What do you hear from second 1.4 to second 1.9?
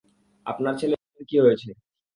হয়েছে?